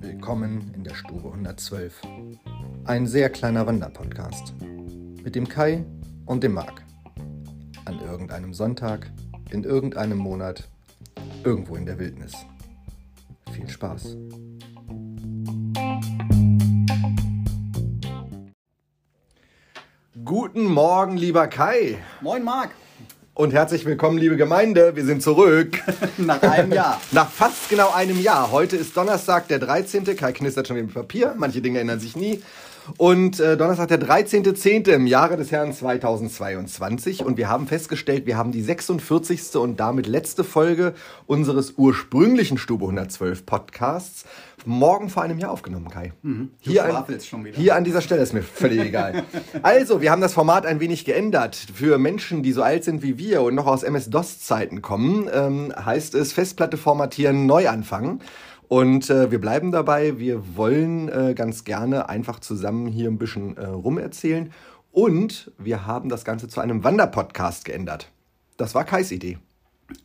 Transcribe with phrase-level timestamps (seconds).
[0.00, 2.02] Willkommen in der Stube 112.
[2.84, 4.54] Ein sehr kleiner Wanderpodcast.
[4.60, 5.84] Mit dem Kai
[6.26, 6.82] und dem Marc.
[7.84, 9.12] An irgendeinem Sonntag,
[9.52, 10.68] in irgendeinem Monat,
[11.44, 12.34] irgendwo in der Wildnis.
[13.52, 14.16] Viel Spaß.
[20.24, 21.98] Guten Morgen, lieber Kai.
[22.20, 22.72] Moin Marc.
[23.34, 24.94] Und herzlich willkommen, liebe Gemeinde.
[24.94, 25.78] Wir sind zurück.
[26.18, 27.00] Nach einem Jahr.
[27.12, 28.50] Nach fast genau einem Jahr.
[28.50, 30.04] Heute ist Donnerstag, der 13.
[30.16, 31.34] Kai knistert schon mit dem Papier.
[31.38, 32.42] Manche Dinge ändern sich nie.
[32.98, 34.90] Und äh, Donnerstag, der 13.10.
[34.90, 37.24] im Jahre des Herrn 2022.
[37.24, 39.56] Und wir haben festgestellt, wir haben die 46.
[39.56, 40.94] und damit letzte Folge
[41.26, 44.24] unseres ursprünglichen Stube 112 Podcasts
[44.66, 46.12] morgen vor einem Jahr aufgenommen, Kai.
[46.22, 46.50] Mhm.
[46.60, 47.56] Hier, an, schwafelst schon wieder.
[47.56, 49.24] hier an dieser Stelle ist mir völlig egal.
[49.62, 51.56] Also, wir haben das Format ein wenig geändert.
[51.74, 56.14] Für Menschen, die so alt sind wie wir und noch aus MS-DOS-Zeiten kommen, ähm, heißt
[56.14, 58.20] es Festplatte formatieren, neu anfangen.
[58.68, 60.18] Und äh, wir bleiben dabei.
[60.18, 64.52] Wir wollen äh, ganz gerne einfach zusammen hier ein bisschen äh, rumerzählen.
[64.90, 68.10] Und wir haben das Ganze zu einem Wanderpodcast geändert.
[68.56, 69.38] Das war Kais Idee.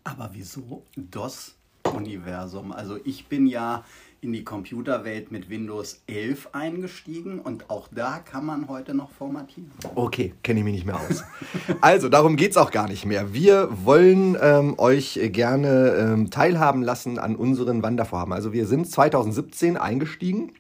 [0.04, 2.72] Aber wieso DOS-Universum?
[2.72, 3.84] Also ich bin ja
[4.22, 9.72] in die Computerwelt mit Windows 11 eingestiegen und auch da kann man heute noch formatieren.
[9.96, 11.24] Okay, kenne ich mich nicht mehr aus.
[11.82, 13.34] Also, darum geht es auch gar nicht mehr.
[13.34, 18.34] Wir wollen ähm, euch gerne ähm, teilhaben lassen an unseren Wandervorhaben.
[18.34, 20.54] Also, wir sind 2017 eingestiegen.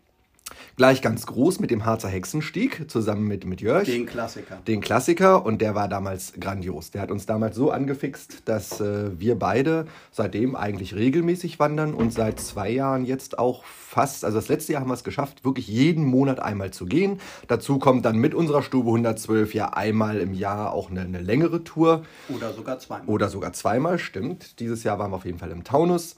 [0.75, 3.85] Gleich ganz groß mit dem Harzer Hexenstieg zusammen mit, mit Jörg.
[3.85, 4.57] Den Klassiker.
[4.67, 6.91] Den Klassiker und der war damals grandios.
[6.91, 12.13] Der hat uns damals so angefixt, dass äh, wir beide seitdem eigentlich regelmäßig wandern und
[12.13, 15.67] seit zwei Jahren jetzt auch fast, also das letzte Jahr haben wir es geschafft, wirklich
[15.67, 17.19] jeden Monat einmal zu gehen.
[17.47, 21.63] Dazu kommt dann mit unserer Stube 112 ja einmal im Jahr auch eine, eine längere
[21.63, 22.03] Tour.
[22.29, 23.07] Oder sogar zweimal.
[23.07, 24.59] Oder sogar zweimal, stimmt.
[24.59, 26.17] Dieses Jahr waren wir auf jeden Fall im Taunus.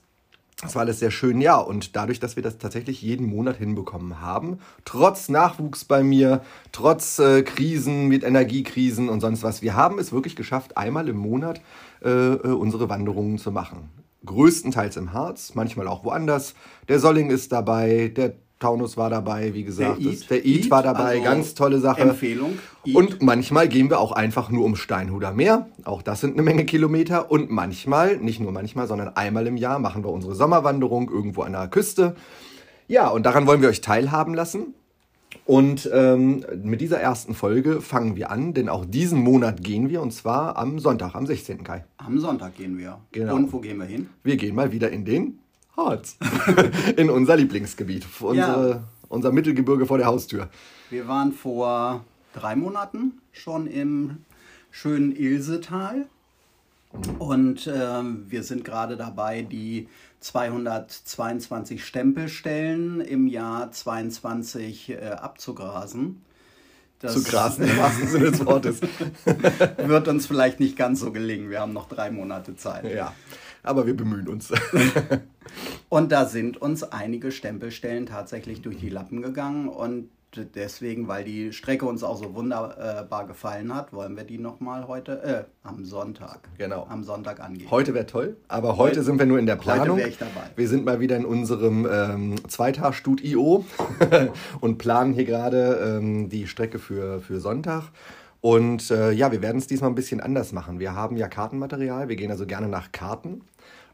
[0.61, 1.57] Das war alles sehr schön, ja.
[1.57, 6.42] Und dadurch, dass wir das tatsächlich jeden Monat hinbekommen haben, trotz Nachwuchs bei mir,
[6.73, 11.17] trotz äh, Krisen mit Energiekrisen und sonst was, wir haben es wirklich geschafft, einmal im
[11.17, 11.61] Monat
[12.03, 13.89] äh, äh, unsere Wanderungen zu machen.
[14.25, 16.55] Größtenteils im Harz, manchmal auch woanders.
[16.89, 20.03] Der Solling ist dabei, der Taunus war dabei, wie gesagt.
[20.03, 20.30] Der Eid.
[20.30, 22.02] der Eid war dabei, also ganz tolle Sache.
[22.02, 22.59] Empfehlung.
[22.86, 22.93] Eid.
[22.93, 25.70] Und manchmal gehen wir auch einfach nur ums Steinhuder Meer.
[25.86, 27.31] Auch das sind eine Menge Kilometer.
[27.31, 31.53] Und manchmal, nicht nur manchmal, sondern einmal im Jahr machen wir unsere Sommerwanderung irgendwo an
[31.53, 32.15] der Küste.
[32.87, 34.73] Ja, und daran wollen wir euch teilhaben lassen.
[35.45, 40.02] Und ähm, mit dieser ersten Folge fangen wir an, denn auch diesen Monat gehen wir
[40.02, 41.64] und zwar am Sonntag, am 16.
[41.64, 41.86] Kai.
[41.97, 42.99] Am Sonntag gehen wir.
[43.11, 43.36] Genau.
[43.36, 44.09] Und wo gehen wir hin?
[44.23, 45.39] Wir gehen mal wieder in den
[45.79, 46.17] Harz.
[46.97, 48.05] in unser Lieblingsgebiet.
[48.19, 50.49] Unsere, Unser Mittelgebirge vor der Haustür.
[50.89, 52.03] Wir waren vor
[52.33, 54.17] drei Monaten schon im
[54.71, 56.05] schönen Ilsetal.
[57.19, 59.87] Und ähm, wir sind gerade dabei, die
[60.21, 66.21] 222 Stempelstellen im Jahr 22 äh, abzugrasen.
[66.99, 68.81] Das Zu grasen, im wahrsten Sinne des Wortes.
[69.77, 71.49] wird uns vielleicht nicht ganz so gelingen.
[71.49, 72.93] Wir haben noch drei Monate Zeit.
[72.93, 73.13] Ja,
[73.64, 74.52] aber wir bemühen uns.
[75.89, 79.67] Und da sind uns einige Stempelstellen tatsächlich durch die Lappen gegangen.
[79.67, 80.09] Und
[80.55, 85.23] deswegen, weil die Strecke uns auch so wunderbar gefallen hat, wollen wir die nochmal heute,
[85.23, 86.47] äh, am Sonntag.
[86.59, 86.86] Genau.
[86.87, 87.71] Am Sonntag angehen.
[87.71, 89.97] Heute wäre toll, aber heute, Heute- sind wir nur in der heute Planung.
[89.97, 90.52] wär ich dabei.
[90.55, 93.65] Wir sind mal wieder in unserem ähm, Zweitag-Stud.io
[94.61, 97.86] und planen hier gerade ähm, die Strecke für, für Sonntag.
[98.42, 100.80] Und äh, ja, wir werden es diesmal ein bisschen anders machen.
[100.80, 103.42] Wir haben ja Kartenmaterial, wir gehen also gerne nach Karten.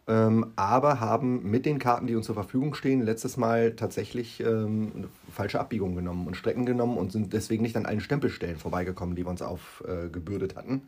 [0.07, 4.91] Ähm, aber haben mit den Karten, die uns zur Verfügung stehen, letztes Mal tatsächlich ähm,
[5.31, 9.25] falsche Abbiegung genommen und Strecken genommen und sind deswegen nicht an allen Stempelstellen vorbeigekommen, die
[9.25, 10.83] wir uns aufgebürdet äh, hatten.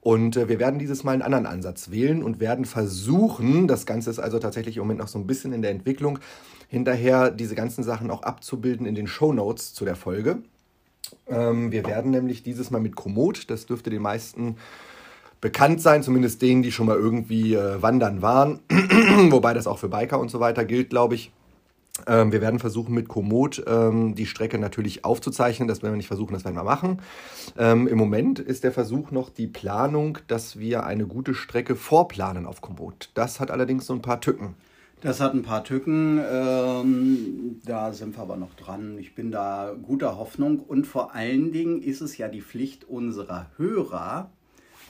[0.00, 4.10] Und äh, wir werden dieses Mal einen anderen Ansatz wählen und werden versuchen, das Ganze
[4.10, 6.18] ist also tatsächlich im Moment noch so ein bisschen in der Entwicklung,
[6.66, 10.38] hinterher diese ganzen Sachen auch abzubilden in den Show Notes zu der Folge.
[11.28, 14.56] Ähm, wir werden nämlich dieses Mal mit Komoot, das dürfte den meisten
[15.40, 18.60] bekannt sein, zumindest denen, die schon mal irgendwie äh, wandern waren,
[19.30, 21.32] wobei das auch für Biker und so weiter gilt, glaube ich.
[22.06, 25.68] Ähm, wir werden versuchen, mit Komoot ähm, die Strecke natürlich aufzuzeichnen.
[25.68, 27.00] Das werden wir nicht versuchen, das werden wir machen.
[27.56, 32.60] Im Moment ist der Versuch noch die Planung, dass wir eine gute Strecke vorplanen auf
[32.62, 33.10] Komoot.
[33.14, 34.54] Das hat allerdings so ein paar Tücken.
[35.02, 38.98] Das hat ein paar Tücken, ähm, da sind wir aber noch dran.
[38.98, 43.50] Ich bin da guter Hoffnung und vor allen Dingen ist es ja die Pflicht unserer
[43.56, 44.30] Hörer,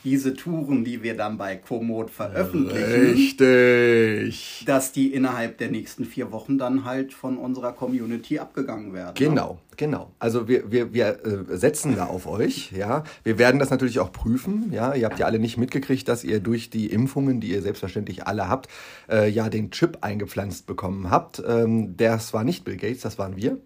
[0.04, 4.64] diese Touren, die wir dann bei Komoot veröffentlichen, Richtig.
[4.66, 9.14] dass die innerhalb der nächsten vier Wochen dann halt von unserer Community abgegangen werden.
[9.18, 9.28] ne?
[9.28, 10.10] Genau, genau.
[10.18, 13.04] Also wir, wir, wir äh, setzen da auf euch, ja.
[13.22, 14.94] Wir werden das natürlich auch prüfen, ja.
[14.94, 18.48] Ihr habt ja alle nicht mitgekriegt, dass ihr durch die Impfungen, die ihr selbstverständlich alle
[18.48, 18.68] habt,
[19.08, 21.42] äh, ja den Chip eingepflanzt bekommen habt.
[21.46, 23.58] Ähm, das war nicht Bill Gates, das waren wir.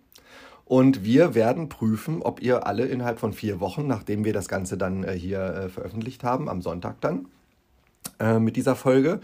[0.66, 4.76] Und wir werden prüfen, ob ihr alle innerhalb von vier Wochen, nachdem wir das Ganze
[4.76, 7.26] dann äh, hier äh, veröffentlicht haben, am Sonntag dann,
[8.18, 9.20] äh, mit dieser Folge,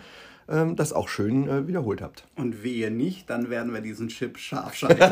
[0.49, 2.29] ähm, das auch schön äh, wiederholt habt.
[2.37, 5.03] Und wehe nicht, dann werden wir diesen Chip scharf schalten.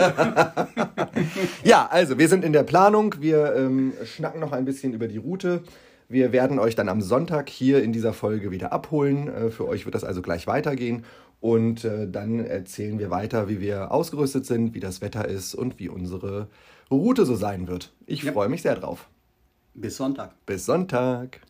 [1.65, 3.17] Ja, also wir sind in der Planung.
[3.19, 5.63] Wir ähm, schnacken noch ein bisschen über die Route.
[6.09, 9.29] Wir werden euch dann am Sonntag hier in dieser Folge wieder abholen.
[9.29, 11.05] Äh, für euch wird das also gleich weitergehen.
[11.41, 15.79] Und äh, dann erzählen wir weiter, wie wir ausgerüstet sind, wie das Wetter ist und
[15.79, 16.49] wie unsere
[16.91, 17.93] Route so sein wird.
[18.07, 18.33] Ich Ja.
[18.33, 19.09] freue mich sehr drauf.
[19.75, 20.33] Bis Sonntag.
[20.45, 21.41] Bis Sonntag.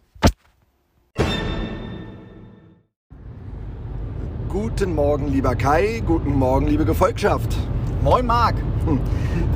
[4.49, 6.03] Guten Morgen, lieber Kai.
[6.07, 7.57] Guten Morgen, liebe Gefolgschaft.
[8.03, 8.57] Moin Marc.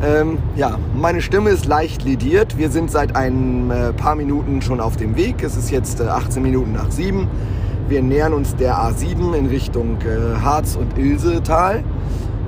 [0.04, 2.58] Ähm, ja, meine Stimme ist leicht lediert.
[2.58, 5.42] Wir sind seit ein äh, paar Minuten schon auf dem Weg.
[5.42, 7.28] Es ist jetzt äh, 18 Minuten nach 7.
[7.88, 11.84] Wir nähern uns der A7 in Richtung äh, Harz und Ilsetal.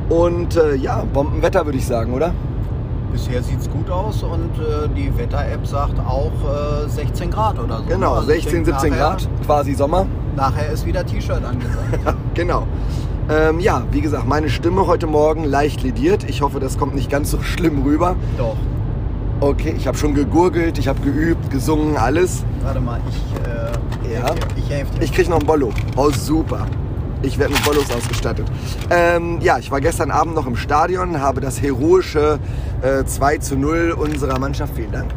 [0.09, 2.33] Und äh, ja, Bombenwetter würde ich sagen, oder?
[3.13, 6.33] Bisher sieht's gut aus und äh, die Wetter-App sagt auch
[6.85, 7.85] äh, 16 Grad oder so.
[7.89, 10.07] Genau, Also ich 16, denk, 17 nachher, Grad, quasi Sommer.
[10.37, 12.17] Nachher ist wieder T-Shirt angesagt.
[12.35, 12.67] Genau.
[13.29, 16.29] Ähm, ja, wie gesagt, meine Stimme heute Morgen leicht lediert.
[16.29, 18.15] Ich hoffe, das kommt nicht ganz so schlimm rüber.
[18.39, 18.57] Doch.
[19.41, 22.43] Okay, ich habe schon gegurgelt, ich habe geübt, gesungen, alles.
[22.63, 23.47] Warte mal, ich,
[24.11, 24.27] äh, Ja.
[24.29, 24.47] helf dir.
[24.57, 25.03] ich helfe dir.
[25.03, 25.71] Ich krieg noch ein Bollo.
[25.97, 26.67] Oh, super.
[27.23, 28.47] Ich werde mit Bollos ausgestattet.
[28.91, 32.39] Ähm, ja, ich war gestern Abend noch im Stadion, habe das heroische
[32.83, 35.11] äh, 2 zu 0 unserer Mannschaft, vielen Dank,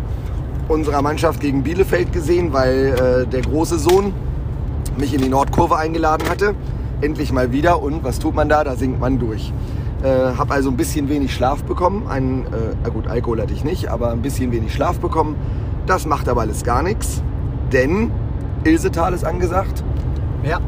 [0.70, 4.14] unserer Mannschaft gegen Bielefeld gesehen, weil äh, der große Sohn
[4.98, 6.56] mich in die Nordkurve eingeladen hatte.
[7.02, 7.82] Endlich mal wieder.
[7.82, 8.64] Und was tut man da?
[8.64, 9.54] Da sinkt man durch.
[10.04, 12.08] Äh, habe also ein bisschen wenig Schlaf bekommen.
[12.08, 12.46] Ein,
[12.86, 15.36] äh, gut, Alkohol hatte ich nicht, aber ein bisschen wenig Schlaf bekommen.
[15.86, 17.22] Das macht aber alles gar nichts,
[17.74, 18.12] denn
[18.64, 19.84] Ilsetal ist angesagt.
[20.44, 20.60] ja.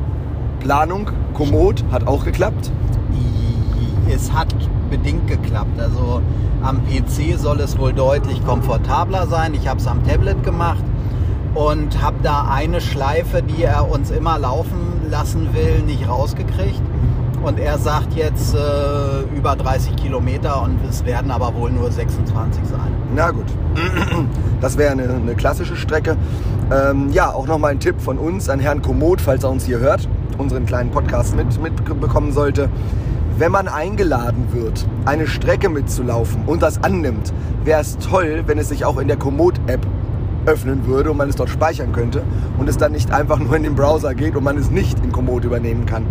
[0.59, 2.71] Planung, Komoot hat auch geklappt.
[4.13, 4.53] Es hat
[4.91, 5.79] bedingt geklappt.
[5.79, 6.21] Also
[6.61, 9.55] am PC soll es wohl deutlich komfortabler sein.
[9.55, 10.83] Ich habe es am Tablet gemacht
[11.55, 16.81] und habe da eine Schleife, die er uns immer laufen lassen will, nicht rausgekriegt.
[17.43, 22.63] Und er sagt jetzt äh, über 30 Kilometer und es werden aber wohl nur 26
[22.65, 22.91] sein.
[23.15, 23.47] Na gut,
[24.61, 26.17] das wäre eine, eine klassische Strecke.
[26.71, 29.79] Ähm, ja, auch nochmal ein Tipp von uns an Herrn Komoot, falls er uns hier
[29.79, 30.07] hört,
[30.37, 32.69] unseren kleinen Podcast mit, mitbekommen sollte.
[33.37, 37.33] Wenn man eingeladen wird, eine Strecke mitzulaufen und das annimmt,
[37.63, 39.85] wäre es toll, wenn es sich auch in der Komoot-App
[40.45, 42.23] öffnen würde und man es dort speichern könnte
[42.57, 45.11] und es dann nicht einfach nur in den Browser geht und man es nicht in
[45.11, 46.05] Komoot übernehmen kann.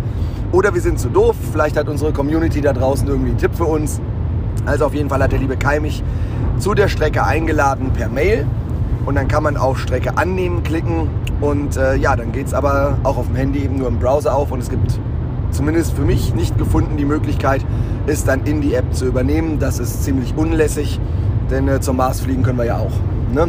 [0.51, 3.65] Oder wir sind zu doof, vielleicht hat unsere Community da draußen irgendwie einen Tipp für
[3.65, 4.01] uns.
[4.65, 6.03] Also auf jeden Fall hat der liebe Kai mich
[6.59, 8.45] zu der Strecke eingeladen per Mail
[9.05, 12.97] und dann kann man auf Strecke annehmen klicken und äh, ja, dann geht es aber
[13.03, 14.99] auch auf dem Handy eben nur im Browser auf und es gibt
[15.51, 17.65] zumindest für mich nicht gefunden die Möglichkeit,
[18.07, 19.59] es dann in die App zu übernehmen.
[19.59, 20.99] Das ist ziemlich unlässig,
[21.49, 22.91] denn äh, zum Mars fliegen können wir ja auch.
[23.33, 23.47] Ne?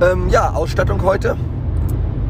[0.00, 1.36] Ähm, ja, Ausstattung heute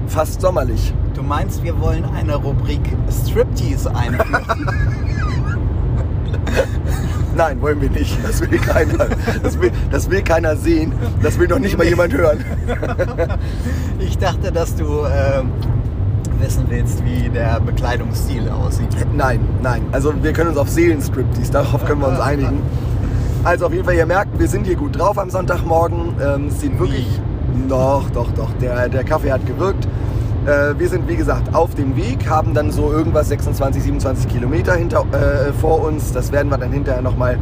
[0.08, 0.92] fast sommerlich.
[1.14, 2.80] Du meinst, wir wollen eine Rubrik
[3.10, 4.46] Striptease einführen?
[7.34, 8.18] Nein, wollen wir nicht.
[8.22, 9.06] Das will keiner.
[9.42, 10.92] Das will, das will keiner sehen.
[11.22, 12.44] Das will noch nicht mal jemand hören.
[13.98, 15.50] ich dachte, dass du ähm,
[16.38, 18.94] wissen willst, wie der Bekleidungsstil aussieht.
[19.14, 19.82] Nein, nein.
[19.92, 22.60] Also wir können uns auf Seelenstriptease, darauf können wir uns einigen.
[23.44, 26.14] Also auf jeden Fall, ihr merkt, wir sind hier gut drauf am Sonntagmorgen.
[26.22, 27.20] Ähm, es sieht wirklich...
[27.68, 28.50] Doch, doch, doch.
[28.60, 29.86] Der, der Kaffee hat gewirkt.
[30.46, 34.74] Äh, wir sind, wie gesagt, auf dem Weg, haben dann so irgendwas 26, 27 Kilometer
[34.74, 36.12] hinter, äh, vor uns.
[36.12, 37.38] Das werden wir dann hinterher nochmal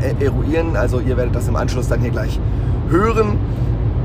[0.00, 0.76] äh, eruieren.
[0.76, 2.40] Also ihr werdet das im Anschluss dann hier gleich
[2.90, 3.38] hören.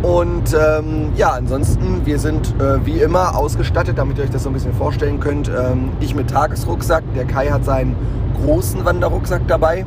[0.03, 4.49] Und ähm, ja, ansonsten, wir sind äh, wie immer ausgestattet, damit ihr euch das so
[4.49, 5.49] ein bisschen vorstellen könnt.
[5.49, 7.95] Ähm, ich mit Tagesrucksack, der Kai hat seinen
[8.43, 9.85] großen Wanderrucksack dabei.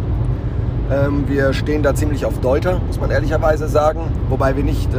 [0.90, 4.00] Ähm, wir stehen da ziemlich auf Deuter, muss man ehrlicherweise sagen.
[4.28, 4.98] Wobei wir nicht, äh,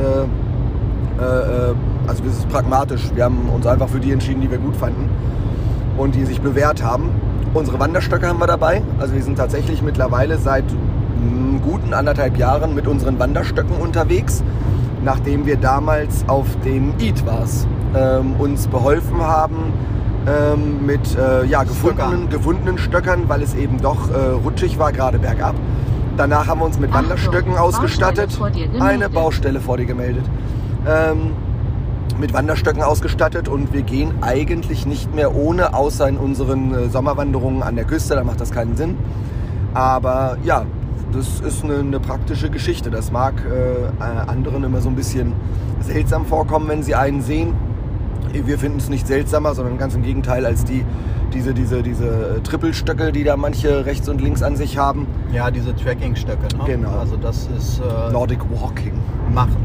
[1.22, 1.76] äh, äh,
[2.08, 3.10] also wir sind pragmatisch.
[3.16, 5.10] Wir haben uns einfach für die entschieden, die wir gut fanden
[5.98, 7.10] und die sich bewährt haben.
[7.54, 8.82] Unsere Wanderstöcke haben wir dabei.
[9.00, 14.44] Also wir sind tatsächlich mittlerweile seit mm, guten anderthalb Jahren mit unseren Wanderstöcken unterwegs,
[15.04, 17.66] nachdem wir damals auf dem Eat war's,
[17.96, 19.72] ähm, uns beholfen haben
[20.28, 25.20] ähm, mit äh, ja, gefundenen, gefundenen Stöckern, weil es eben doch äh, rutschig war, gerade
[25.20, 25.56] bergab.
[26.18, 28.38] Danach haben wir uns mit Achtung, Wanderstöcken Baustelle ausgestattet.
[28.38, 28.82] gemeldet.
[28.82, 30.26] Eine Baustelle vor dir gemeldet.
[30.88, 31.34] ähm,
[32.20, 37.62] mit Wanderstöcken ausgestattet und wir gehen eigentlich nicht mehr ohne, außer in unseren äh, Sommerwanderungen
[37.62, 38.98] an der Küste, da macht das keinen Sinn.
[39.74, 40.66] Aber ja,
[41.12, 42.90] das ist eine, eine praktische Geschichte.
[42.90, 45.34] Das mag äh, anderen immer so ein bisschen
[45.82, 47.54] seltsam vorkommen, wenn sie einen sehen.
[48.34, 50.84] Wir finden es nicht seltsamer, sondern ganz im Gegenteil als die,
[51.34, 55.08] diese, diese, diese Trippelstöcke, die da manche rechts und links an sich haben.
[55.32, 56.56] Ja, diese Tracking-Stöcke.
[56.58, 56.64] Ne?
[56.66, 57.00] Genau.
[57.00, 57.80] Also das ist...
[57.80, 58.94] Äh, Nordic Walking.
[59.34, 59.58] Macht,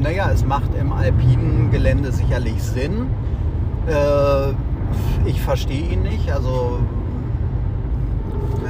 [0.00, 3.06] naja, es macht im alpinen Gelände sicherlich Sinn.
[3.86, 6.32] Äh, ich verstehe ihn nicht.
[6.32, 6.78] Also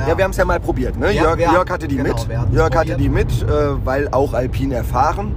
[0.08, 0.98] ja, wir haben es ja mal probiert.
[0.98, 1.12] Ne?
[1.12, 2.28] Ja, Jörg, Jörg hatte die genau, mit.
[2.52, 3.00] Jörg hatte probiert.
[3.00, 3.46] die mit, äh,
[3.84, 5.34] weil auch Alpin erfahren,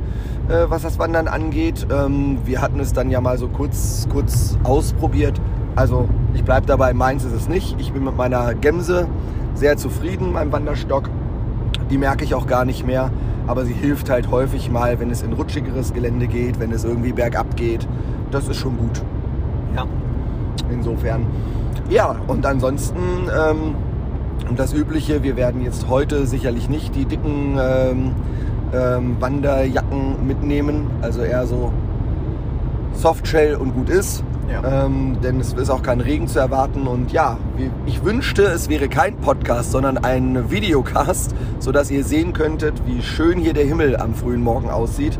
[0.49, 1.87] äh, was das Wandern angeht.
[1.91, 5.39] Ähm, wir hatten es dann ja mal so kurz, kurz ausprobiert.
[5.75, 7.75] Also ich bleibe dabei, meins ist es nicht.
[7.79, 9.07] Ich bin mit meiner Gemse
[9.53, 11.09] sehr zufrieden, meinem Wanderstock.
[11.89, 13.11] Die merke ich auch gar nicht mehr.
[13.47, 17.11] Aber sie hilft halt häufig mal, wenn es in rutschigeres Gelände geht, wenn es irgendwie
[17.13, 17.87] bergab geht.
[18.31, 19.03] Das ist schon gut.
[19.75, 19.85] ja.
[20.71, 21.27] Insofern.
[21.89, 22.97] Ja, und ansonsten
[23.29, 23.75] ähm,
[24.55, 28.11] das Übliche, wir werden jetzt heute sicherlich nicht die dicken ähm,
[28.74, 31.72] ähm, Wanderjacken mitnehmen, also eher so
[32.93, 34.24] Softshell und gut ist.
[34.50, 34.86] Ja.
[34.86, 36.88] Ähm, denn es ist auch kein Regen zu erwarten.
[36.88, 37.38] Und ja,
[37.86, 43.39] ich wünschte, es wäre kein Podcast, sondern ein Videocast, sodass ihr sehen könntet, wie schön
[43.39, 45.17] hier der Himmel am frühen Morgen aussieht,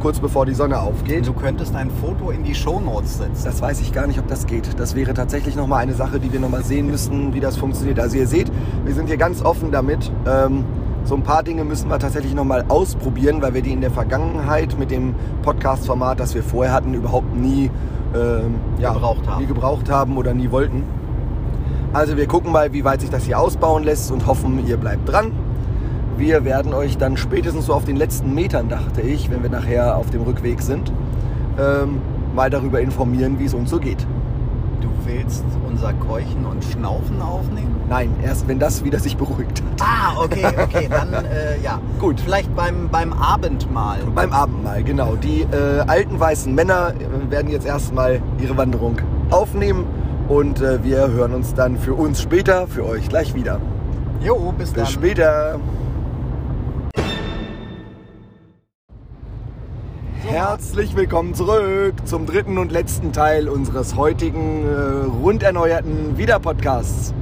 [0.00, 1.26] kurz bevor die Sonne aufgeht.
[1.26, 3.44] Du könntest ein Foto in die Shownotes setzen.
[3.44, 4.78] Das weiß ich gar nicht, ob das geht.
[4.78, 7.98] Das wäre tatsächlich nochmal eine Sache, die wir nochmal sehen müssten, wie das funktioniert.
[7.98, 8.52] Also ihr seht,
[8.84, 10.12] wir sind hier ganz offen damit.
[10.26, 10.64] Ähm,
[11.04, 14.78] so ein paar Dinge müssen wir tatsächlich nochmal ausprobieren, weil wir die in der Vergangenheit
[14.78, 17.70] mit dem Podcast-Format, das wir vorher hatten, überhaupt nie,
[18.14, 19.40] ähm, ja, Gebraucht haben.
[19.40, 20.82] nie gebraucht haben oder nie wollten.
[21.92, 25.08] Also wir gucken mal, wie weit sich das hier ausbauen lässt und hoffen, ihr bleibt
[25.10, 25.32] dran.
[26.18, 29.96] Wir werden euch dann spätestens so auf den letzten Metern, dachte ich, wenn wir nachher
[29.96, 30.92] auf dem Rückweg sind,
[31.58, 32.00] ähm,
[32.34, 34.06] mal darüber informieren, wie es uns so geht.
[34.80, 37.74] Du willst unser Keuchen und Schnaufen aufnehmen?
[37.88, 39.86] Nein, erst wenn das wieder sich beruhigt hat.
[39.86, 41.80] Ah, okay, okay, dann äh, ja.
[41.98, 42.20] Gut.
[42.20, 43.98] Vielleicht beim, beim Abendmahl.
[44.14, 45.16] Beim Abendmahl, genau.
[45.16, 48.96] Die äh, alten weißen Männer äh, werden jetzt erstmal ihre Wanderung
[49.30, 49.84] aufnehmen
[50.28, 53.60] und äh, wir hören uns dann für uns später, für euch gleich wieder.
[54.20, 54.84] Jo, bis dann.
[54.84, 55.58] Bis später.
[60.40, 67.12] Herzlich willkommen zurück zum dritten und letzten Teil unseres heutigen äh, rund erneuerten Wieder-Podcasts.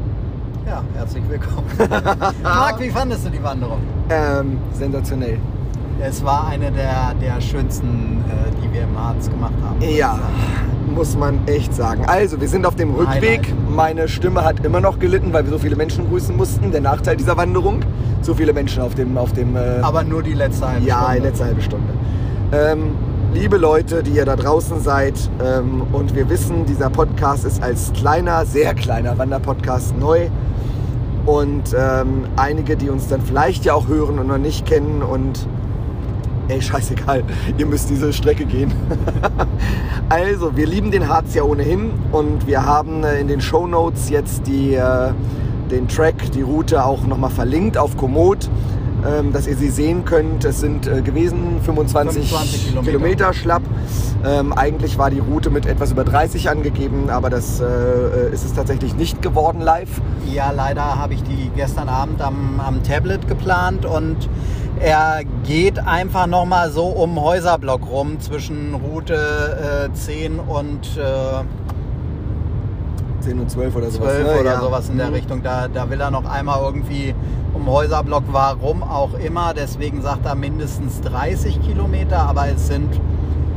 [0.66, 1.64] Ja, herzlich willkommen.
[2.42, 3.78] Marc, wie fandest du die Wanderung?
[4.10, 5.38] Ähm, sensationell.
[5.98, 9.80] Es war eine der, der schönsten, äh, die wir im Harz gemacht haben.
[9.80, 10.18] Ja,
[10.94, 12.04] muss man echt sagen.
[12.06, 13.50] Also, wir sind auf dem Rückweg.
[13.74, 16.70] Meine Stimme hat immer noch gelitten, weil wir so viele Menschen grüßen mussten.
[16.70, 17.80] Der Nachteil dieser Wanderung.
[18.20, 21.16] So viele Menschen auf dem, auf dem äh, Aber nur die letzte halbe Ja, Stunde.
[21.16, 21.94] in letzter halbe Stunde.
[22.52, 22.94] Ähm,
[23.34, 27.92] liebe Leute, die ihr da draußen seid, ähm, und wir wissen, dieser Podcast ist als
[27.92, 30.28] kleiner, sehr kleiner Wanderpodcast neu.
[31.24, 35.44] Und ähm, einige, die uns dann vielleicht ja auch hören und noch nicht kennen und
[36.46, 37.24] ey, scheißegal,
[37.58, 38.72] ihr müsst diese Strecke gehen.
[40.08, 44.08] also, wir lieben den Harz ja ohnehin und wir haben äh, in den Show Notes
[44.08, 45.10] jetzt die, äh,
[45.72, 48.48] den Track, die Route auch nochmal verlinkt auf Komoot,
[49.06, 50.44] ähm, dass ihr sie sehen könnt.
[50.44, 52.90] Es sind äh, gewesen 25, 25 Kilometer.
[52.90, 53.62] Kilometer schlapp.
[54.24, 58.54] Ähm, eigentlich war die Route mit etwas über 30 angegeben, aber das äh, ist es
[58.54, 60.00] tatsächlich nicht geworden live.
[60.32, 64.28] Ja, leider habe ich die gestern Abend am, am Tablet geplant und
[64.80, 71.44] er geht einfach nochmal so um Häuserblock rum zwischen Route äh, 10 und äh,
[73.26, 74.14] 10 und 12 oder sowas.
[74.14, 74.40] 12 ne?
[74.40, 74.60] oder Ja.
[74.60, 75.14] sowas in der Mhm.
[75.14, 75.42] Richtung.
[75.42, 77.12] Da, da will er noch einmal irgendwie
[77.54, 79.52] um Häuserblock, warum auch immer.
[79.54, 82.88] Deswegen sagt er mindestens 30 Kilometer, aber es sind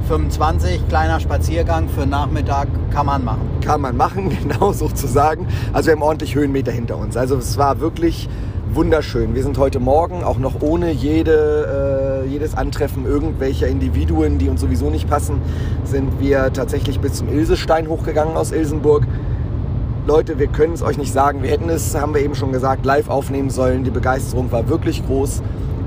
[0.08, 3.42] 25, kleiner Spaziergang für Nachmittag kann man machen.
[3.64, 5.48] kann man machen, genau sozusagen.
[5.72, 7.16] Also wir haben ordentlich Höhenmeter hinter uns.
[7.16, 8.28] Also es war wirklich
[8.74, 9.36] wunderschön.
[9.36, 14.62] Wir sind heute Morgen auch noch ohne jede, äh, jedes Antreffen irgendwelcher Individuen, die uns
[14.62, 15.42] sowieso nicht passen,
[15.84, 19.06] sind wir tatsächlich bis zum Ilsestein hochgegangen aus Ilsenburg.
[20.10, 21.44] Leute, wir können es euch nicht sagen.
[21.44, 23.84] Wir hätten es, haben wir eben schon gesagt, live aufnehmen sollen.
[23.84, 25.44] Die Begeisterung war wirklich groß.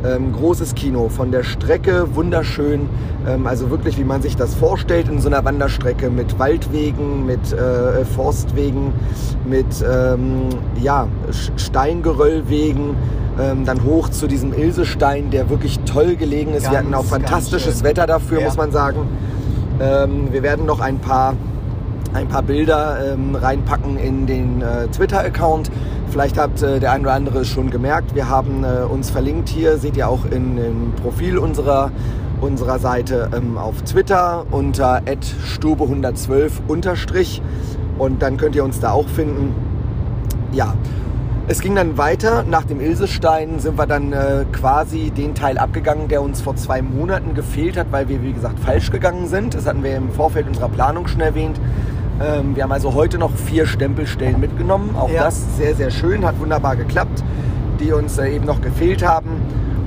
[0.07, 2.89] Ähm, großes Kino, von der Strecke wunderschön.
[3.27, 7.53] Ähm, also wirklich, wie man sich das vorstellt in so einer Wanderstrecke mit Waldwegen, mit
[7.53, 8.93] äh, Forstwegen,
[9.45, 10.51] mit ähm,
[10.81, 11.09] ja,
[11.57, 12.95] Steingeröllwegen.
[13.41, 16.71] Ähm, dann hoch zu diesem Ilsestein, der wirklich toll gelegen ist.
[16.71, 17.83] wir hatten auch Ganz, ganz fantastisches.
[17.83, 18.45] Wetter dafür, Ja.
[18.47, 19.01] muss man sagen.
[19.81, 21.35] Ähm, wir werden noch ein paar
[22.15, 25.71] ein paar Bilder ähm, reinpacken in den äh, Twitter-Account.
[26.11, 28.15] Vielleicht habt äh, der ein oder andere es schon gemerkt.
[28.15, 31.91] Wir haben äh, uns verlinkt hier, seht ihr auch in, im Profil unserer,
[32.41, 37.41] unserer Seite ähm, auf Twitter unter stube112 unterstrich
[37.99, 39.55] und dann könnt ihr uns da auch finden.
[40.53, 40.75] Ja,
[41.49, 42.45] es ging dann weiter.
[42.45, 46.83] Nach dem Ilsestein sind wir dann äh, quasi den Teil abgegangen, der uns vor zwei
[46.83, 49.55] Monaten gefehlt hat, weil wir, wie gesagt, falsch gegangen sind.
[49.55, 51.61] Das hatten wir im Vorfeld unserer Planung schon erwähnt.
[52.21, 54.95] Ähm, wir haben also heute noch vier Stempelstellen mitgenommen.
[54.97, 55.25] Auch ja.
[55.25, 57.23] das sehr, sehr schön, hat wunderbar geklappt,
[57.81, 59.31] die uns äh, eben noch gefehlt haben.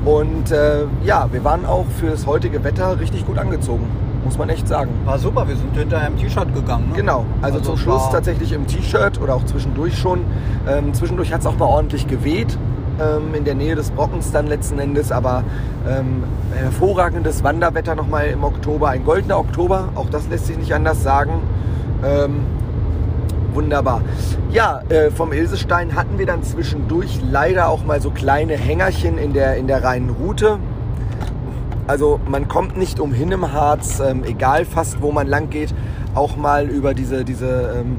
[0.06, 3.88] Und äh, ja, wir waren auch für das heutige Wetter richtig gut angezogen,
[4.24, 4.92] muss man echt sagen.
[5.04, 6.90] War super, wir sind hinterher im T-Shirt gegangen.
[6.90, 6.98] Ne?
[6.98, 10.22] Genau, also, also zum Schluss tatsächlich im T-Shirt oder auch zwischendurch schon.
[10.68, 12.56] Ähm, zwischendurch hat es auch mal ordentlich geweht
[13.00, 15.44] ähm, in der Nähe des Brockens dann letzten Endes, aber
[15.88, 21.04] ähm, hervorragendes Wanderwetter nochmal im Oktober, ein goldener Oktober, auch das lässt sich nicht anders
[21.04, 21.42] sagen.
[22.04, 22.42] Ähm,
[23.54, 24.02] wunderbar.
[24.52, 29.34] Ja, äh, vom Ilsestein hatten wir dann zwischendurch leider auch mal so kleine Hängerchen in
[29.34, 30.60] der, in der reinen Route.
[31.88, 35.74] Also man kommt nicht umhin im Harz, ähm, egal fast wo man lang geht,
[36.16, 37.98] auch mal über diese, diese ähm,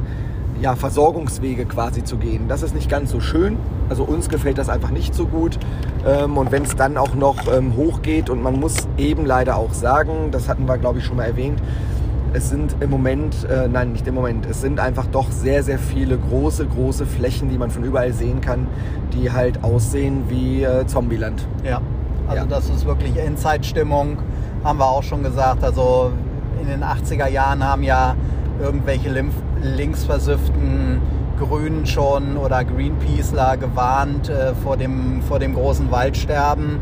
[0.61, 2.49] ja, Versorgungswege quasi zu gehen.
[2.49, 3.59] Das ist nicht ganz so schön.
[3.88, 5.59] Also uns gefällt das einfach nicht so gut.
[6.07, 9.73] Ähm, und wenn es dann auch noch ähm, hochgeht und man muss eben leider auch
[9.73, 11.61] sagen, das hatten wir glaube ich schon mal erwähnt,
[12.37, 15.78] es sind im Moment, äh, nein, nicht im Moment, es sind einfach doch sehr, sehr
[15.78, 18.66] viele große, große Flächen, die man von überall sehen kann,
[19.14, 21.47] die halt aussehen wie äh, Zombieland.
[21.64, 21.81] Ja,
[22.28, 22.47] also ja.
[22.47, 24.19] das ist wirklich Endzeitstimmung,
[24.62, 25.64] haben wir auch schon gesagt.
[25.64, 26.12] Also
[26.61, 28.14] in den 80er Jahren haben ja
[28.61, 29.09] irgendwelche
[29.62, 31.00] linksversifften
[31.38, 36.81] Grünen schon oder Greenpeaceler gewarnt äh, vor, dem, vor dem großen Waldsterben.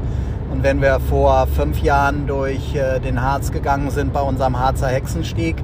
[0.54, 4.86] Und wenn wir vor fünf Jahren durch äh, den Harz gegangen sind bei unserem Harzer
[4.86, 5.56] Hexenstieg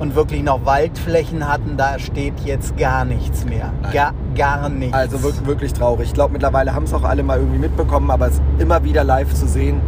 [0.00, 3.72] und wirklich noch Waldflächen hatten, da steht jetzt gar nichts mehr.
[3.92, 4.92] Gar, gar nichts.
[4.92, 6.08] Also wirklich, wirklich traurig.
[6.08, 9.32] Ich glaube, mittlerweile haben es auch alle mal irgendwie mitbekommen, aber es immer wieder live
[9.32, 9.80] zu sehen,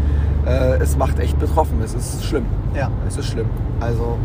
[0.46, 1.80] äh, es macht echt betroffen.
[1.82, 2.46] Es ist schlimm.
[2.72, 2.88] Ja.
[3.08, 3.50] Es ist schlimm.
[3.80, 4.16] Also.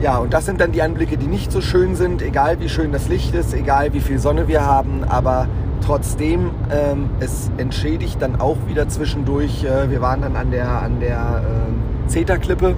[0.00, 2.90] Ja, und das sind dann die Anblicke, die nicht so schön sind, egal wie schön
[2.90, 5.46] das Licht ist, egal wie viel Sonne wir haben, aber
[5.84, 9.64] Trotzdem, ähm, es entschädigt dann auch wieder zwischendurch.
[9.64, 12.74] Äh, wir waren dann an der, an der äh, Zeta-Klippe.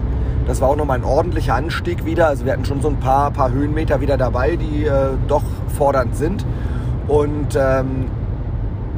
[0.46, 2.28] Das war auch nochmal ein ordentlicher Anstieg wieder.
[2.28, 5.44] Also wir hatten schon so ein paar, paar Höhenmeter wieder dabei, die äh, doch
[5.76, 6.44] fordernd sind.
[7.08, 8.06] Und ähm,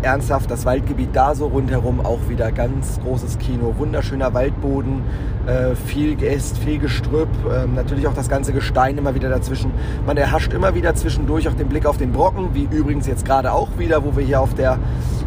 [0.05, 3.75] ernsthaft das Waldgebiet da so rundherum auch wieder ganz großes Kino.
[3.79, 5.03] Wunderschöner Waldboden,
[5.47, 9.73] äh, viel Geäst, viel Gestrüpp, äh, natürlich auch das ganze Gestein immer wieder dazwischen.
[10.07, 13.53] Man erhascht immer wieder zwischendurch auch den Blick auf den Brocken, wie übrigens jetzt gerade
[13.53, 14.79] auch wieder, wo wir hier auf der,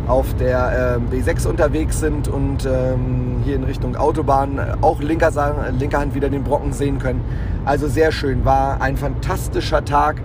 [0.08, 5.32] auf der äh, B6 unterwegs sind und ähm, hier in Richtung Autobahn auch linker,
[5.78, 7.22] linker Hand wieder den Brocken sehen können.
[7.66, 10.22] Also sehr schön, war ein fantastischer Tag.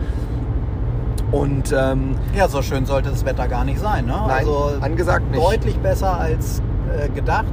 [1.33, 4.05] Und ähm, ja, so schön sollte das Wetter gar nicht sein.
[4.05, 4.13] Ne?
[4.13, 5.43] Nein, also angesagt nicht.
[5.43, 6.61] Deutlich besser als
[6.97, 7.47] äh, gedacht,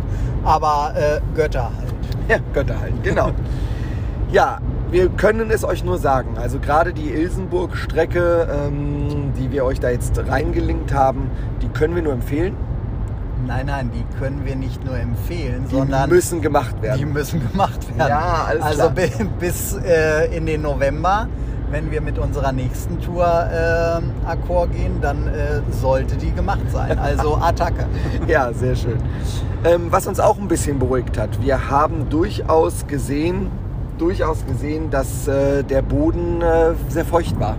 [0.43, 1.89] aber äh, Götter halt.
[2.27, 3.31] Ja, Götter halt, genau.
[4.31, 4.59] ja,
[4.91, 6.37] wir können es euch nur sagen.
[6.37, 12.03] Also gerade die Ilsenburg-Strecke, ähm, die wir euch da jetzt reingelinkt haben, die können wir
[12.03, 12.55] nur empfehlen.
[13.47, 16.09] Nein, nein, die können wir nicht nur empfehlen, die sondern.
[16.09, 16.99] Die müssen gemacht werden.
[16.99, 18.09] Die müssen gemacht werden.
[18.09, 18.93] Ja, alles also klar.
[18.97, 21.27] Also bis äh, in den November
[21.71, 26.97] wenn wir mit unserer nächsten Tour äh, Akkord gehen, dann äh, sollte die gemacht sein.
[26.97, 27.85] Also Attacke.
[28.27, 28.97] ja, sehr schön.
[29.63, 33.51] Ähm, was uns auch ein bisschen beruhigt hat, wir haben durchaus gesehen,
[33.97, 37.55] durchaus gesehen, dass äh, der Boden äh, sehr feucht war.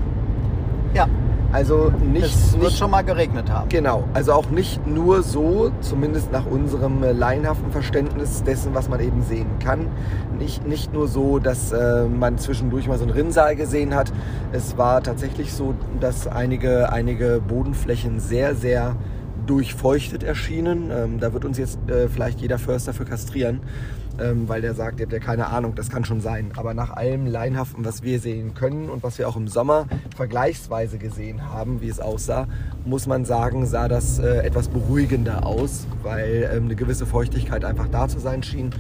[0.94, 1.07] Ja.
[1.53, 2.27] Also nicht.
[2.27, 3.69] Es wird nicht, schon mal geregnet haben.
[3.69, 4.05] Genau.
[4.15, 9.23] Also auch nicht nur so, zumindest nach unserem äh, laienhaften Verständnis dessen, was man eben
[9.23, 9.87] sehen kann.
[10.39, 14.13] Nicht, nicht nur so, dass äh, man zwischendurch mal so einen Rinnsal gesehen hat.
[14.53, 18.95] Es war tatsächlich so, dass einige, einige Bodenflächen sehr, sehr
[19.51, 20.91] durchfeuchtet erschienen.
[20.91, 23.61] Ähm, da wird uns jetzt äh, vielleicht jeder Förster für kastrieren
[24.21, 26.53] ähm, weil der sagt, ihr habt ja keine Ahnung, das kann schon sein.
[26.57, 29.87] Aber nach allem Leinhaften, was wir sehen können und was wir auch im Sommer
[30.17, 32.47] vergleichsweise gesehen haben, wie es aussah,
[32.85, 37.89] muss man sagen, sah das äh, etwas beruhigender aus, weil ähm, eine gewisse Feuchtigkeit einfach
[37.89, 38.71] da zu sein schien.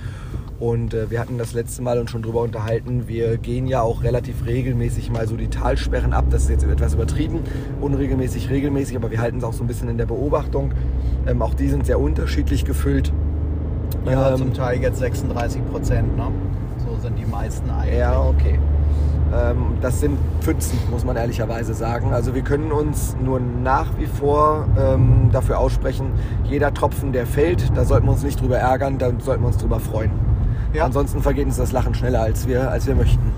[0.60, 3.08] Und äh, wir hatten das letzte Mal uns schon drüber unterhalten.
[3.08, 6.26] Wir gehen ja auch relativ regelmäßig mal so die Talsperren ab.
[6.28, 7.40] Das ist jetzt etwas übertrieben,
[7.80, 10.72] unregelmäßig, regelmäßig, aber wir halten es auch so ein bisschen in der Beobachtung.
[11.26, 13.10] Ähm, auch die sind sehr unterschiedlich gefüllt.
[14.04, 16.28] Ja, ähm, zum Teil jetzt 36 Prozent, ne?
[16.78, 17.98] So sind die meisten eigentlich.
[17.98, 18.58] Ja, okay.
[19.32, 22.12] Ähm, das sind Pfützen, muss man ehrlicherweise sagen.
[22.12, 26.12] Also wir können uns nur nach wie vor ähm, dafür aussprechen,
[26.44, 29.56] jeder Tropfen, der fällt, da sollten wir uns nicht drüber ärgern, da sollten wir uns
[29.58, 30.29] drüber freuen.
[30.72, 30.84] Ja.
[30.84, 33.32] Ansonsten vergeht uns das Lachen schneller, als wir, als wir möchten.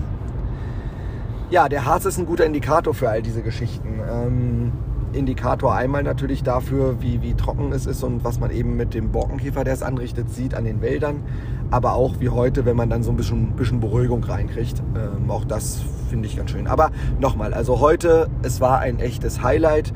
[1.50, 4.00] Ja, der Harz ist ein guter Indikator für all diese Geschichten.
[4.10, 4.72] Ähm,
[5.12, 9.12] Indikator einmal natürlich dafür, wie, wie trocken es ist und was man eben mit dem
[9.12, 11.22] Borkenkäfer, der es anrichtet, sieht an den Wäldern.
[11.70, 14.82] Aber auch wie heute, wenn man dann so ein bisschen, bisschen Beruhigung reinkriegt.
[14.94, 16.66] Ähm, auch das finde ich ganz schön.
[16.66, 16.90] Aber
[17.20, 19.92] nochmal, also heute, es war ein echtes Highlight.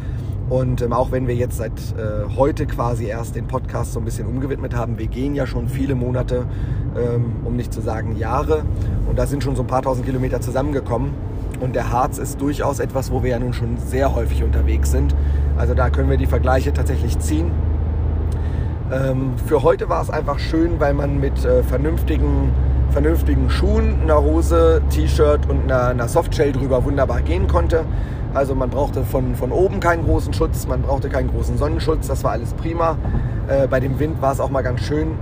[0.48, 4.04] Und ähm, auch wenn wir jetzt seit äh, heute quasi erst den Podcast so ein
[4.04, 6.46] bisschen umgewidmet haben, wir gehen ja schon viele Monate,
[6.96, 8.62] ähm, um nicht zu sagen Jahre.
[9.09, 11.11] Und da sind schon so ein paar tausend Kilometer zusammengekommen.
[11.61, 15.14] Und der Harz ist durchaus etwas, wo wir ja nun schon sehr häufig unterwegs sind.
[15.56, 17.50] Also da können wir die Vergleiche tatsächlich ziehen.
[18.92, 22.52] Ähm, für heute war es einfach schön, weil man mit äh, vernünftigen,
[22.90, 27.85] vernünftigen Schuhen, einer Hose, T-Shirt und einer, einer Softshell drüber wunderbar gehen konnte.
[28.34, 32.22] Also man brauchte von, von oben keinen großen Schutz, man brauchte keinen großen Sonnenschutz, das
[32.24, 32.96] war alles prima.
[33.48, 35.12] Äh, bei dem Wind war es auch mal ganz schön,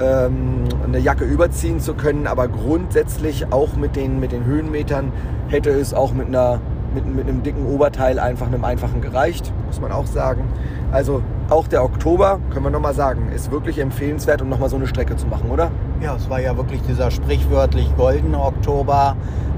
[0.00, 5.12] ähm, eine Jacke überziehen zu können, aber grundsätzlich auch mit den, mit den Höhenmetern
[5.48, 6.60] hätte es auch mit, einer,
[6.94, 10.44] mit, mit einem dicken Oberteil einfach einem einfachen gereicht, muss man auch sagen.
[10.92, 14.86] Also auch der Oktober, können wir nochmal sagen, ist wirklich empfehlenswert, um nochmal so eine
[14.86, 15.70] Strecke zu machen, oder?
[16.02, 19.16] Ja, es war ja wirklich dieser sprichwörtlich goldene Oktober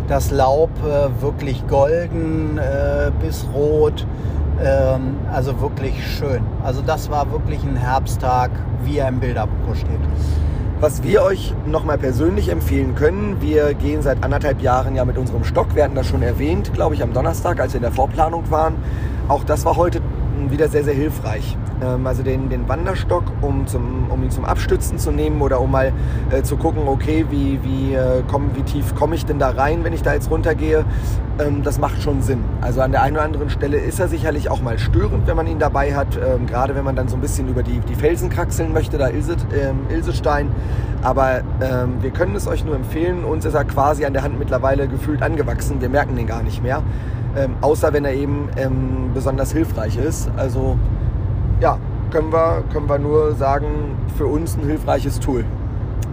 [0.09, 4.07] das Laub äh, wirklich golden äh, bis rot.
[4.63, 6.43] Ähm, also wirklich schön.
[6.65, 8.51] Also das war wirklich ein Herbsttag,
[8.85, 10.01] wie er im Bilderbuch steht.
[10.81, 15.43] Was wir euch nochmal persönlich empfehlen können, wir gehen seit anderthalb Jahren ja mit unserem
[15.45, 18.49] Stock, wir hatten das schon erwähnt, glaube ich, am Donnerstag, als wir in der Vorplanung
[18.51, 18.77] waren.
[19.27, 20.01] Auch das war heute
[20.51, 21.57] wieder sehr, sehr hilfreich.
[21.83, 25.71] Ähm, also den, den Wanderstock, um, zum, um ihn zum Abstützen zu nehmen oder um
[25.71, 25.93] mal
[26.31, 29.85] äh, zu gucken, okay, wie, wie, äh, komm, wie tief komme ich denn da rein,
[29.85, 30.85] wenn ich da jetzt runtergehe.
[31.39, 32.41] Ähm, das macht schon Sinn.
[32.61, 35.47] Also an der einen oder anderen Stelle ist er sicherlich auch mal störend, wenn man
[35.47, 36.17] ihn dabei hat.
[36.17, 39.09] Ähm, gerade wenn man dann so ein bisschen über die, die Felsen kraxeln möchte, da
[39.09, 40.51] Ilse, ähm, Ilsestein.
[41.03, 43.25] Aber ähm, wir können es euch nur empfehlen.
[43.25, 45.81] Uns ist er quasi an der Hand mittlerweile gefühlt angewachsen.
[45.81, 46.83] Wir merken den gar nicht mehr.
[47.39, 50.29] Ähm, außer wenn er eben ähm, besonders hilfreich ist.
[50.37, 50.77] Also
[51.61, 51.79] ja,
[52.11, 55.45] können wir, können wir nur sagen, für uns ein hilfreiches Tool.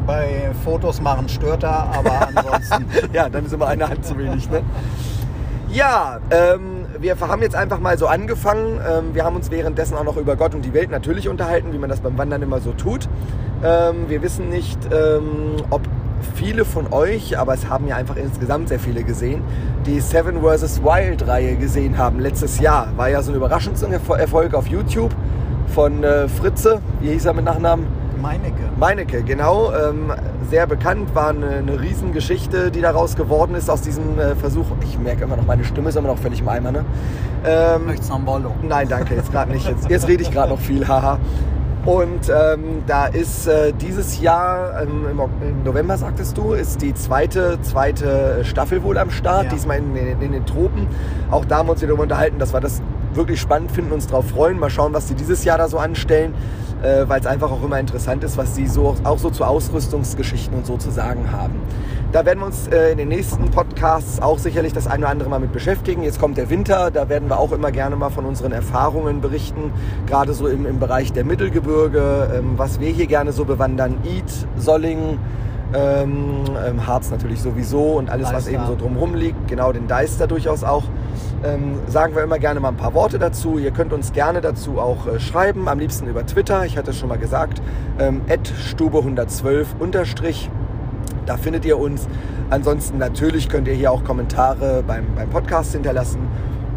[0.05, 2.85] Bei Fotos machen stört er, aber ansonsten.
[3.11, 4.49] ja, dann ist immer eine Hand zu wenig.
[4.51, 4.61] Ne?
[5.69, 8.79] Ja, ähm, wir haben jetzt einfach mal so angefangen.
[8.87, 11.79] Ähm, wir haben uns währenddessen auch noch über Gott und die Welt natürlich unterhalten, wie
[11.79, 13.09] man das beim Wandern immer so tut.
[13.63, 15.81] Ähm, wir wissen nicht, ähm, ob
[16.35, 19.41] viele von euch, aber es haben ja einfach insgesamt sehr viele gesehen,
[19.85, 20.83] die Seven vs.
[20.83, 22.87] Wild Reihe gesehen haben letztes Jahr.
[22.95, 25.15] War ja so ein Überraschungserfolg auf YouTube
[25.73, 27.85] von äh, Fritze, wie hieß er mit Nachnamen?
[28.21, 28.63] Meinecke.
[28.77, 29.71] Meinecke, genau.
[29.73, 30.11] Ähm,
[30.49, 34.65] sehr bekannt, war eine, eine Riesengeschichte, die daraus geworden ist aus diesem äh, Versuch.
[34.81, 36.85] Ich merke immer noch, meine Stimme ist immer noch völlig im Eimer, ne?
[37.45, 38.51] Ähm, Möchtest du noch Bollo?
[38.63, 39.67] Nein, danke, jetzt gerade nicht.
[39.67, 41.19] Jetzt, jetzt rede ich gerade noch viel, haha.
[41.85, 47.59] Und ähm, da ist äh, dieses Jahr, ähm, im, November sagtest du, ist die zweite,
[47.61, 49.49] zweite Staffel wohl am Start, ja.
[49.51, 50.87] diesmal in, in, in, den Tropen.
[51.29, 52.81] Auch da haben wir uns wieder unterhalten, dass wir das
[53.13, 54.57] wirklich spannend finden, uns darauf freuen.
[54.57, 56.33] Mal schauen, was sie dieses Jahr da so anstellen,
[56.83, 60.57] äh, weil es einfach auch immer interessant ist, was sie so, auch so zu Ausrüstungsgeschichten
[60.57, 61.55] und so zu sagen haben.
[62.11, 65.29] Da werden wir uns äh, in den nächsten Podcasts auch sicherlich das eine oder andere
[65.29, 66.03] Mal mit beschäftigen.
[66.03, 69.73] Jetzt kommt der Winter, da werden wir auch immer gerne mal von unseren Erfahrungen berichten,
[70.07, 73.97] gerade so im, im Bereich der Mittelgebirge, ähm, was wir hier gerne so bewandern.
[74.05, 75.19] Eid, Solling,
[75.75, 79.47] ähm, ähm, Harz natürlich sowieso und alles, was eben so drumherum liegt.
[79.47, 80.83] Genau, den Deister durchaus auch.
[81.43, 83.57] Ähm, sagen wir immer gerne mal ein paar Worte dazu.
[83.57, 86.65] Ihr könnt uns gerne dazu auch äh, schreiben, am liebsten über Twitter.
[86.65, 87.61] Ich hatte es schon mal gesagt.
[87.99, 90.49] Ähm, Stube112 unterstrich.
[91.25, 92.07] Da findet ihr uns.
[92.49, 96.19] Ansonsten natürlich könnt ihr hier auch Kommentare beim, beim Podcast hinterlassen.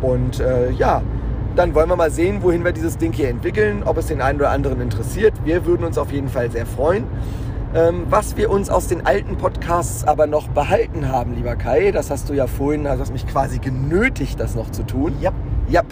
[0.00, 1.02] Und äh, ja,
[1.56, 4.38] dann wollen wir mal sehen, wohin wir dieses Ding hier entwickeln, ob es den einen
[4.38, 5.34] oder anderen interessiert.
[5.44, 7.04] Wir würden uns auf jeden Fall sehr freuen.
[7.74, 12.10] Ähm, was wir uns aus den alten Podcasts aber noch behalten haben, lieber Kai, das
[12.10, 15.16] hast du ja vorhin, also hast mich quasi genötigt, das noch zu tun.
[15.20, 15.32] Ja.
[15.68, 15.82] Ja.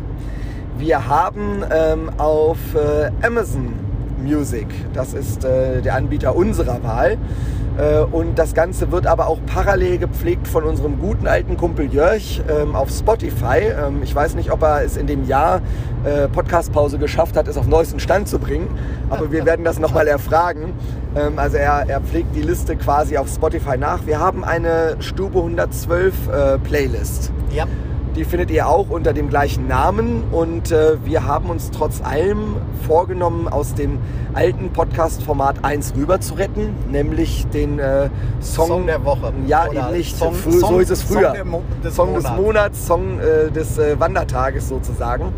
[0.78, 3.74] Wir haben ähm, auf äh, Amazon
[4.22, 7.18] Music, das ist äh, der Anbieter unserer Wahl,
[7.78, 12.40] äh, und das Ganze wird aber auch parallel gepflegt von unserem guten alten Kumpel Jörg
[12.48, 13.58] ähm, auf Spotify.
[13.58, 15.60] Ähm, ich weiß nicht, ob er es in dem Jahr
[16.04, 18.68] äh, Podcastpause geschafft hat, es auf neuesten Stand zu bringen,
[19.10, 20.72] aber wir werden das nochmal erfragen.
[21.14, 24.06] Ähm, also er, er pflegt die Liste quasi auf Spotify nach.
[24.06, 27.30] Wir haben eine Stube 112 äh, Playlist.
[27.50, 27.66] Ja.
[28.16, 32.56] Die findet ihr auch unter dem gleichen Namen und äh, wir haben uns trotz allem
[32.86, 33.98] vorgenommen, aus dem
[34.32, 38.08] alten Podcast-Format 1 rüber zu retten, nämlich den äh,
[38.40, 39.34] Song, Song, der Woche.
[39.46, 40.16] Ja, eben nicht.
[40.16, 41.34] Song, so Song, ist es früher.
[41.34, 42.24] Song, des, Song Monats.
[42.24, 45.34] des Monats, Song äh, des äh, Wandertages sozusagen.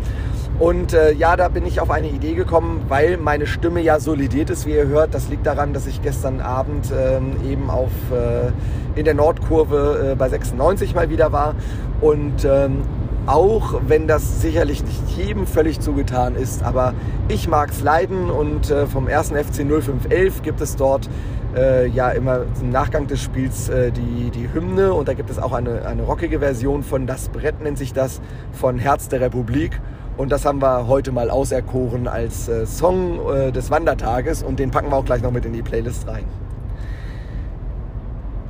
[0.59, 4.49] Und äh, ja, da bin ich auf eine Idee gekommen, weil meine Stimme ja solidiert
[4.49, 5.13] ist, wie ihr hört.
[5.13, 10.15] Das liegt daran, dass ich gestern Abend ähm, eben auf, äh, in der Nordkurve äh,
[10.15, 11.55] bei 96 mal wieder war.
[12.01, 12.81] Und ähm,
[13.25, 16.61] auch wenn das sicherlich nicht jedem völlig zugetan ist.
[16.63, 16.93] Aber
[17.29, 21.09] ich mag es leiden und äh, vom ersten FC 0511 gibt es dort
[21.55, 25.39] äh, ja immer im Nachgang des Spiels äh, die, die Hymne und da gibt es
[25.39, 28.19] auch eine, eine rockige Version von Das Brett nennt sich das
[28.51, 29.79] von Herz der Republik.
[30.19, 34.69] Und das haben wir heute mal auserkoren als äh, Song äh, des Wandertages und den
[34.69, 36.25] packen wir auch gleich noch mit in die Playlist rein.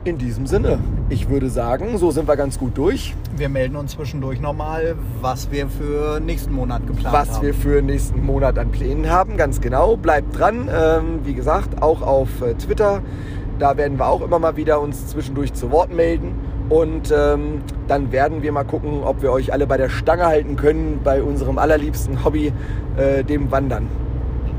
[0.04, 0.80] In diesem Sinne,
[1.10, 3.14] ich würde sagen, so sind wir ganz gut durch.
[3.38, 7.36] Wir melden uns zwischendurch nochmal, was wir für nächsten Monat geplant was haben.
[7.36, 9.96] Was wir für nächsten Monat an Plänen haben, ganz genau.
[9.96, 13.04] Bleibt dran, ähm, wie gesagt, auch auf äh, Twitter.
[13.60, 16.34] Da werden wir auch immer mal wieder uns zwischendurch zu Wort melden.
[16.70, 20.56] Und ähm, dann werden wir mal gucken, ob wir euch alle bei der Stange halten
[20.56, 22.54] können bei unserem allerliebsten Hobby,
[22.96, 23.88] äh, dem Wandern.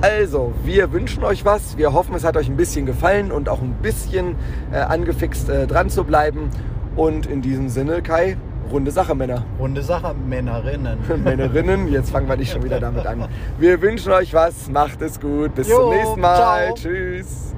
[0.03, 1.77] Also, wir wünschen euch was.
[1.77, 4.35] Wir hoffen, es hat euch ein bisschen gefallen und auch ein bisschen
[4.73, 6.51] äh, angefixt, äh, dran zu bleiben.
[6.97, 8.37] Und in diesem Sinne, Kai,
[8.73, 9.45] runde Sache, Männer.
[9.59, 10.99] Runde Sache, Männerinnen.
[11.25, 13.27] Männerinnen, jetzt fangen wir nicht schon wieder damit an.
[13.59, 14.69] Wir wünschen euch was.
[14.71, 15.55] Macht es gut.
[15.55, 16.37] Bis Jo, zum nächsten Mal.
[16.37, 16.75] ciao.
[16.75, 17.55] Tschüss.